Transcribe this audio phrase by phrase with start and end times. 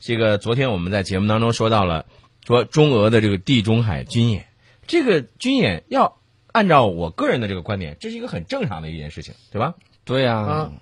[0.00, 2.06] 这个昨天我们在节目当中说到了，
[2.46, 4.46] 说中俄的这个地中海军演，
[4.86, 6.16] 这个军演要
[6.50, 9.74] 按照我个人的这个观点，这是一个很正常的一件事情，对吧？
[10.04, 10.72] 对呀、啊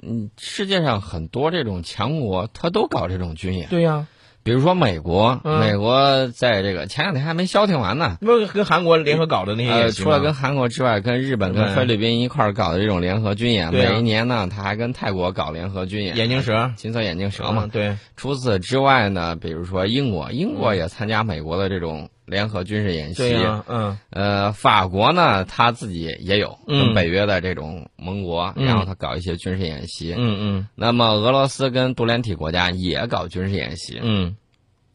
[0.00, 3.68] 嗯，世界上很多这种强国，他都搞这种军演。
[3.68, 4.06] 对呀、
[4.48, 5.60] 比如说美国，嗯。
[5.60, 8.16] 美国在这个前两天还没消停完呢。
[8.22, 16.70] 不是跟韩国联合搞的那些除了跟韩国之外，跟日本、跟菲律宾一块儿搞的这种联合军演，每一年呢，他还跟泰国搞联合军演，眼镜蛇。
[16.76, 17.64] 金色眼镜蛇嘛。
[17.66, 23.36] 嗯对，除此之外呢，比如说英国，英国也参加美国的这种联合军事演习。
[23.66, 30.14] 嗯呃，法国呢，他自己也有嗯跟北约的这种盟国，嗯然后他搞一些军事演习。
[30.16, 34.36] 嗯嗯那么俄罗斯跟独联体国家也搞军事演习，嗯，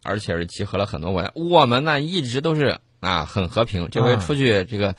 [0.03, 1.31] 而且是集合了很多国家。
[1.33, 4.95] 我们呢一直都是啊很和平，这回啊出去这个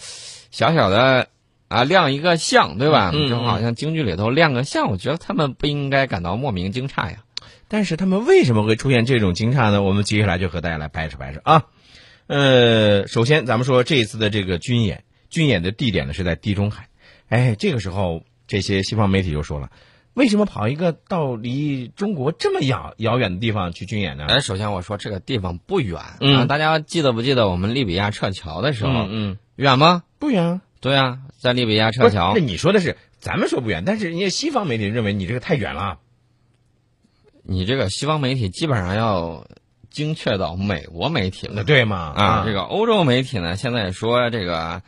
[0.50, 1.28] 小小的
[1.68, 3.12] 啊亮一个相，对吧？
[3.12, 7.18] 就好像京剧里头亮个相，我觉得他们不应该感到莫名惊诧呀。
[7.66, 9.82] 但是他们为什么会出现这种惊诧呢？
[9.82, 11.64] 我们接下来就和大家来掰扯掰扯啊。
[12.27, 16.89] 呃，首先咱们说这一次的这个军演，军演的地点呢是在地中海。
[17.28, 19.70] 哎，这个时候这些西方媒体就说了，
[20.14, 24.27] 为什么跑一个到离中国这么遥遥远的地方去军演呢？
[24.28, 30.05] 哎，首先我说这个地方不远，嗯啊，大家记得不记得我们利比亚撤侨的时候、嗯嗯，远吗？
[30.19, 30.62] 不远啊。
[30.81, 35.98] 对啊，在利比亚，撤侨那，你说的是咱们说不远，但是人家西方媒体认为你这个太远了。
[37.42, 39.47] 你这个西方媒体基本上要
[39.95, 42.12] 精确到美国媒体了对吗？
[42.17, 42.42] 啊。
[42.45, 44.83] 这个欧洲媒体呢，现在说这个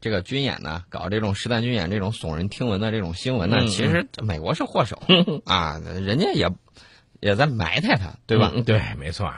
[0.00, 5.00] 这个军演呢，搞这种实弹军演这种耸人听闻的这种新闻呢，嗯其实美国是祸首
[5.44, 6.48] 啊，人家也
[7.20, 8.50] 也在埋汰他，对吧？
[8.54, 9.30] 嗯对，没错。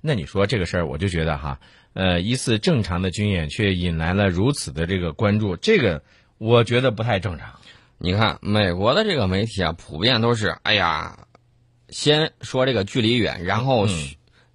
[0.00, 1.58] 那你说这个事儿，我就觉得哈，
[1.92, 6.02] 呃，一次正常的军演却引来了如此的这个关注，这个
[6.38, 7.58] 我觉得不太正常。
[7.98, 11.18] 你看美国的这个媒体啊，普遍都是哎呀，
[11.88, 13.90] 先说这个距离远，然后、嗯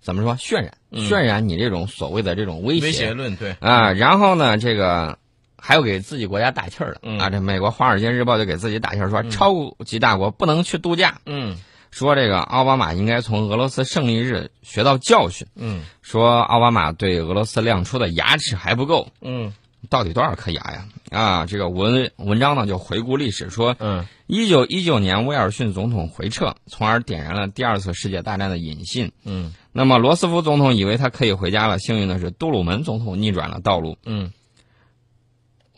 [0.01, 5.17] 怎么说渲染嗯渲染你这种所谓的这种威威胁论，对，啊，然后呢，这个
[5.57, 7.29] 还有给自己国家打气儿的、嗯啊。
[7.29, 9.53] 这美国《华尔街日报》就给自己打气儿说，超
[9.85, 11.57] 级大国不能去度假，嗯
[11.91, 19.53] 说这个奥巴马应该从俄罗斯胜利日学到教训，嗯说奥巴马对俄罗斯亮出的牙齿还不够，嗯
[19.89, 20.85] 到底多少颗牙呀？
[21.09, 29.11] 啊，这个文文章呢就回顾历史说，嗯一九一九年威尔逊总统回撤，从而点燃了第二次世界大战的引信。
[29.25, 33.97] 嗯那么罗斯福总统以为他可以回家了，幸运的是杜鲁门总统逆转了道路。
[34.05, 34.31] 嗯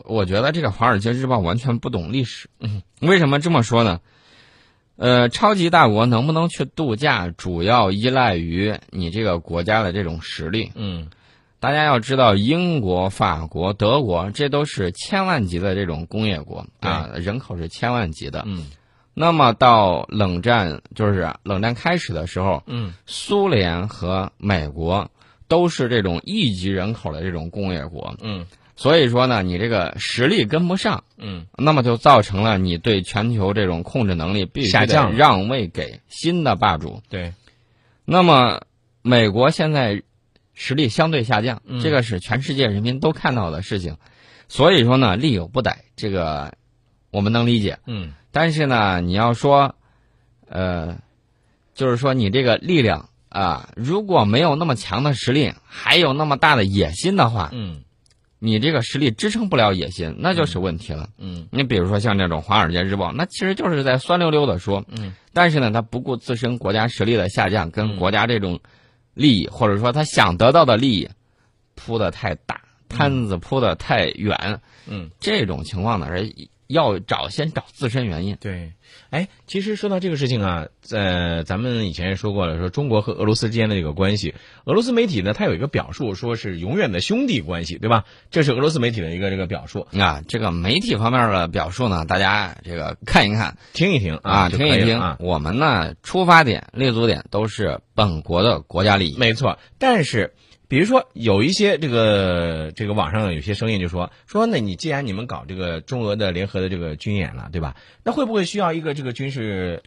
[0.06, 2.50] 我觉得这个《华尔街日报》完全不懂历史。
[2.60, 4.02] 嗯，为什么这么说呢？
[4.98, 10.72] 呃，超级大国能不能去度假，主要依赖于你这个国家的这种实力。
[10.76, 11.10] 嗯
[11.60, 18.44] 大家要知道，英国、法国、德国，这都是千万级的这种工业国啊，人口是千万级的。
[18.46, 18.66] 嗯
[19.14, 22.94] 那么到冷战，就是冷战开始的时候，嗯。
[23.06, 25.12] 苏联和美国
[25.48, 28.46] 都是这种亿级人口的这种工业国，嗯。
[28.76, 31.46] 所以说呢，你这个实力跟不上，嗯。
[31.58, 37.04] 那么就造成了你对全球这种控制能力必下降让位给新的霸主。
[37.08, 37.34] 对，
[38.06, 38.62] 那么
[39.04, 40.02] 美国现在
[40.56, 41.80] 实力相对下降，嗯。
[41.82, 43.98] 这个是全世界人民都看到的事情，
[44.48, 46.52] 所以说呢，力有不逮，这个
[47.12, 47.78] 我们能理解。
[47.86, 49.76] 嗯但是呢，你要说，
[50.50, 50.98] 呃，
[51.74, 57.82] 就是说你这个力量啊，如果没有那么强的实力，还有那么大的野心的话，嗯。
[58.46, 61.08] 你这个实力支撑不了野心，那就是问题了。
[61.18, 61.48] 嗯。
[61.50, 68.60] 你比如说像这种《华尔街日报》，那其实就是在酸溜溜的说，嗯，但是呢，他不顾自身国家实力的下降跟国家这种
[69.14, 71.10] 利益，或者说他想得到的利益
[71.76, 76.36] 铺的太大，摊子铺的太远，嗯，这种情况呢，是
[76.74, 78.36] 要找先找自身原因。
[78.42, 78.74] 对。
[79.10, 84.34] 哎，其实说到这个事情啊，呃，咱们以前也说过了，说中国和俄罗斯之间的这个关系，
[84.66, 88.06] 俄罗斯媒体呢，它有一个表述，说是永远的兄弟关系，对吧？
[88.32, 95.00] 这是俄罗斯媒体的一个这个表述，啊，这个媒体方面的表述呢，大家这个看一看听一听啊，听一听。
[95.00, 95.18] 啊。
[95.20, 99.18] 我们呢，出发点、立足点都是本国的国家利益。
[99.18, 100.34] 没错，但是
[100.74, 107.76] 比如说有一些这个这个网上有些声音就说说，那你既然你们搞这个中俄的联合的这个军演了，对吧？
[108.04, 109.84] 那会不会需要一个这个军事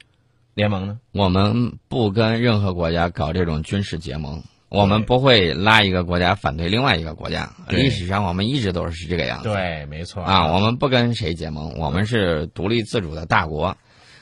[0.55, 1.01] 联盟呢？
[1.11, 7.51] 我们不跟任何国家搞这种军事结盟，我们不会拉一个国家反对另外一个国家。
[7.69, 9.49] 历史上我们一直都是这个样子。
[9.49, 13.77] 对，没错啊，我们不跟谁结盟，我们是独立自主的大国。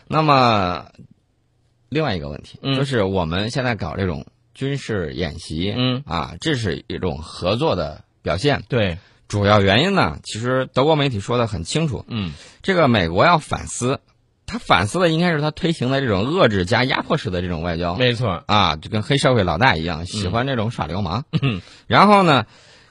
[0.08, 0.86] 那么，
[1.90, 6.02] 另外一个问题、嗯就是我们现在搞这种军事演习，嗯。
[6.06, 8.62] 啊，这是一种合作的表现。
[8.68, 8.98] 对，
[9.28, 12.32] 主要原因呢，其实德国媒体说的很清楚，嗯。
[12.62, 14.00] 这个美国要反思
[14.46, 17.96] 他反思的应该是他推行的这种遏制加压迫式的这种外交。
[17.96, 21.24] 没错，啊，就跟黑社会老大一样，喜欢这种耍流氓。
[21.40, 21.62] 嗯。
[21.86, 22.44] 然后呢，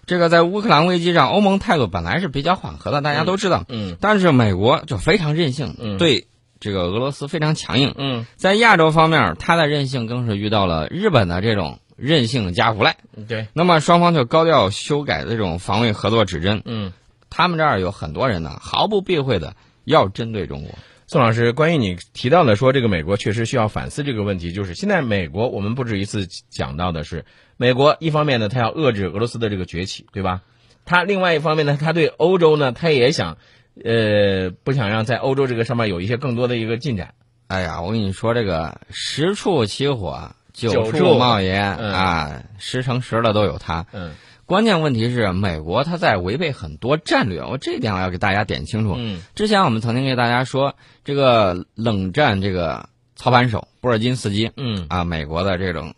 [0.05, 3.65] 这个在乌克兰危机上，欧盟态度本来是比较缓和的，大家都知道。
[3.69, 3.97] 嗯。
[4.01, 5.97] 但是美国就非常任性，嗯。
[5.99, 6.27] 对
[6.63, 7.93] 这个俄罗斯非常强硬。
[7.97, 12.97] 嗯，在亚洲方面，他的任性更是遇到了日本的这种任性加无赖。
[13.27, 16.63] 对，那么双方就高调修改这种防卫合作指针。
[16.65, 16.93] 嗯。
[17.35, 19.55] 他们这儿有很多人呢，毫不避讳的
[19.85, 20.77] 要针对中国。
[21.07, 27.25] 宋老师，关于你提到的说这个美国确实需要反思这个问题，就是现在美国我们不止一次讲到的是，
[27.57, 30.41] 美国一方面呢，它要遏制俄罗斯的这个崛起，对吧？
[30.85, 33.39] 它另外一方面呢，它对欧洲呢，它也想，
[33.83, 37.13] 呃，不想让在欧洲这个上面有一些更多的一个进展。
[37.47, 43.85] 哎呀，我跟你说，这个十处起火，九九处处冒烟、嗯啊，十成十的都有它。
[43.93, 44.11] 嗯
[44.45, 48.95] 关键问题是，美国它在违背很多战略，我这一点我要给大家点清楚。
[48.97, 50.75] 嗯之前我们曾经给大家说，
[51.05, 55.93] 这个冷战这个操盘手布尔津斯基嗯啊，美国的这种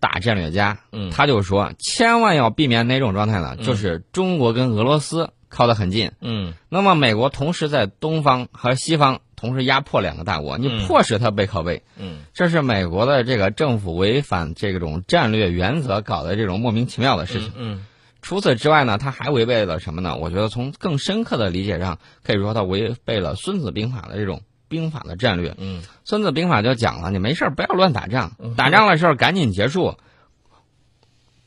[0.00, 3.54] 大战略家，嗯他就说，千万要避免哪种状态呢？
[3.58, 17.52] 嗯就是中国跟俄罗斯靠得很近，嗯那么美国同时在东方和西方同时压迫两个大国，你嗯迫使他背靠背，嗯这是美国的这个政府违反这种战略原则搞的这种莫名其妙的事情。
[17.56, 17.86] 嗯
[18.20, 20.16] 除此之外呢，他还违背了什么呢？
[20.16, 25.54] 我觉得从更深刻的理解上，可以说他违背了《孙子兵法》的这种兵法的战略。
[25.58, 29.96] 嗯《孙子兵法》就讲了，你没事儿不要乱打仗嗯，打仗的时候赶紧结束。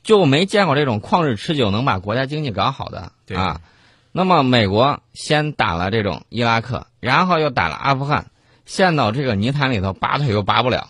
[0.03, 3.59] 就没见过这种旷日持久能把国家经济搞好的啊。
[4.17, 8.31] 那么美国先打了这种伊拉克，然后又打了阿富汗，
[8.65, 10.87] 陷到这个泥潭里头拔腿又拔不了。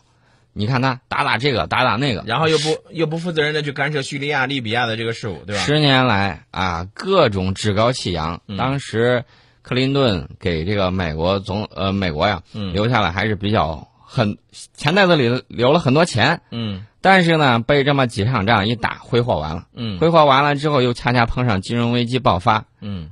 [0.54, 5.62] 你看他打打这个，打打那个，然后又不又不负责任的去干涉叙利亚、利比亚的这个事务，对吧？
[5.62, 8.40] 十年来啊，各种趾高气扬。
[8.48, 8.56] 嗯。
[8.56, 9.26] 当时
[9.62, 12.72] 克林顿给这个美国总呃美国呀嗯。
[12.72, 14.38] 留下了还是比较很
[14.74, 16.86] 钱袋子里留了很多钱，嗯。
[17.02, 20.00] 但是呢被这么几场仗一打挥霍完了，嗯。
[20.00, 23.12] 挥霍完了之后又恰恰碰上金融危机爆发，嗯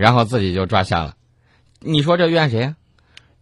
[0.00, 1.14] 然后自己就抓瞎了。
[1.78, 2.76] 你说这怨谁呀？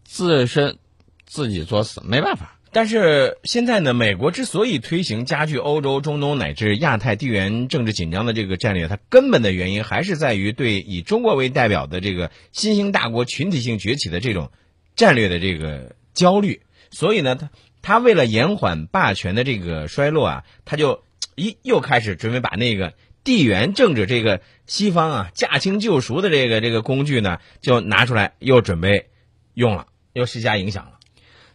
[0.02, 0.78] 自身
[1.24, 2.58] 自己作死，没办法。
[2.72, 14.50] 但是现在呢，美国之所以推行加剧欧洲、中东乃至亚太地缘政治紧张的这个战略，它根本的原因还是在于对以中国为代表的这个新兴大国群体性崛起的这种
[14.96, 16.62] 战略的这个焦虑。
[16.90, 17.50] 所以呢，他
[17.82, 21.04] 他为了延缓霸权的这个衰落啊，他就
[21.36, 22.94] 一又开始准备把那个
[23.28, 29.10] 地缘政治这个西方啊驾轻就熟的这个这个工具呢，就拿出来又准备
[29.52, 30.92] 用了，又施加影响了。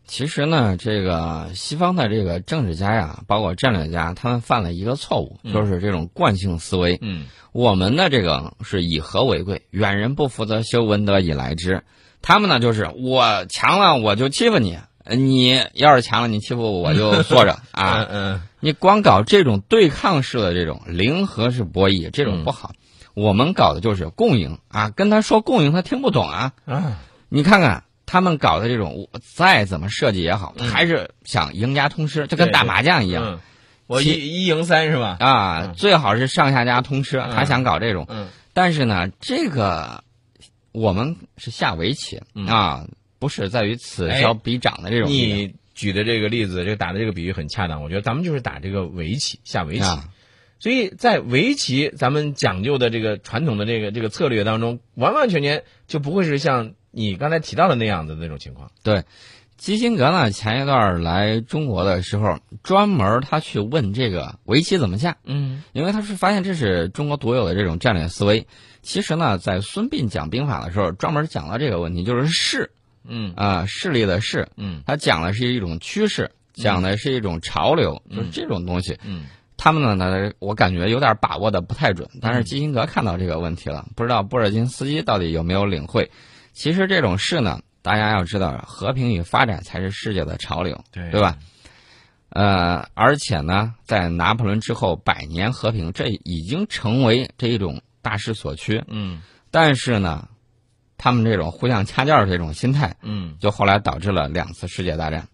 [0.05, 6.99] 其实呢，这个西方的这个政治家呀，包括战略家，他们犯了一个错误，嗯就是这种惯性思维。
[7.01, 11.81] 嗯我们的这个是以和为贵，远人不服则修，文德以来之。
[12.21, 18.07] 他们呢，就是我强了我就欺负你，呃你要是强了你欺负我，我就坐着 啊。
[18.09, 22.71] 嗯你光搞这种对抗式的这种零和式博弈，这种不好。
[23.13, 26.53] 我们搞的就是共赢啊，跟他说共赢，他听不懂啊。
[27.29, 33.39] 你看看他们搞的这种，我再怎么设计也好，嗯还是想赢家通吃，就跟打麻将一样嗯，
[33.87, 35.17] 我一一赢三是吧？
[35.19, 35.61] 啊。
[35.65, 38.05] 嗯最好是上下家通吃，嗯他想搞这种。
[38.09, 40.03] 嗯但是呢，这个
[40.71, 42.85] 我们是下围棋、嗯啊，
[43.23, 45.09] 不是在于此消彼长的这种。
[45.09, 47.81] 你举的这个例子，这个打的这个比喻很恰当。
[47.81, 49.85] 我觉得咱们就是打这个围棋，下围棋。
[49.85, 50.09] 啊，
[50.59, 58.71] 所以在围棋咱们讲究的这个传统的这个这个策略当中，完完全全就不会是像你刚才提到的那样的那种情况。
[58.83, 59.05] 对
[59.55, 68.47] 基辛格呢，前一段来中国的时候，专门他去问这个围棋怎么下，嗯因为他是发现这是中国独有的这种战略思维。
[68.81, 72.71] 其实呢，在孙膑讲兵法的时候，专门讲到这个问题，就是势
[73.07, 78.97] 嗯啊、势力的势，嗯他讲的是一种趋势，讲的是一种潮流，嗯就是这种东西。
[79.03, 86.11] 嗯他们呢呢，我感觉有点把握的不太准，但是基辛格看到这个问题了，不知道布尔津斯基到底有没有领会。
[86.51, 91.37] 其实这种事呢，大家要知道，和平与发展才是世界的潮流，对对吧？
[92.29, 98.83] 呃，而且呢，在拿破仑之后，百年和平这已经成为这一种大势所趋。
[98.87, 100.27] 嗯但是呢，
[100.97, 105.27] 他们这种互相掐架的这种心态，嗯，就后来导致了两次世界大战。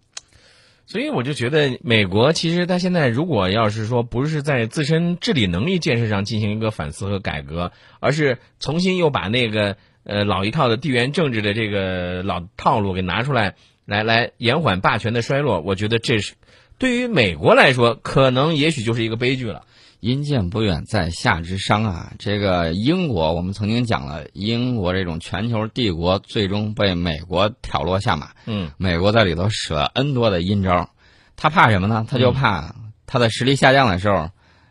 [0.86, 13.54] 所以我就觉得美国其实它现在如果要是说不是在自身治理能力建设上进行一个反思和改革，而是重新又把那个呃老一套的地缘政治的这个老套路给拿出来，
[13.86, 16.34] 来来延缓霸权的衰落，我觉得这是
[16.80, 19.66] 对于美国来说，可能也许就是一个悲剧了。
[20.00, 22.14] 阴见不远，在下之商啊。
[22.20, 28.30] 这个英国，我们曾经讲了，英国这种全球帝国最终被美国挑落下马。
[28.46, 30.90] 嗯美国在里头使了 N 多的阴招，
[31.36, 32.06] 他怕什么呢？
[32.10, 32.76] 他就怕
[33.06, 34.30] 他的实力下降的时候，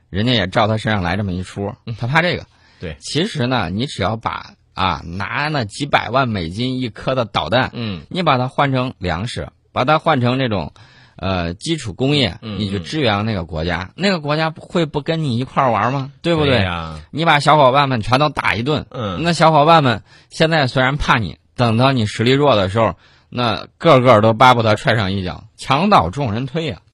[0.08, 2.46] 人家也照他身上来这么一出，他怕这个。
[2.80, 10.72] 对其实呢，你只要把啊拿那几百万美金一颗的导弹，嗯你把它换成粮食，把它换成这种，
[11.18, 16.12] 呃，基础工业，嗯你去支援那个国家，那个国家会不跟你一块儿玩吗？
[16.22, 16.62] 对不对？
[16.62, 17.00] 呀？
[17.10, 22.94] 你把小伙伴们全都打一顿，嗯那小伙伴们现在虽然怕你，等到你实力弱的时候，
[23.28, 26.78] 那个个都巴不得踹上一脚，墙倒众人推呀、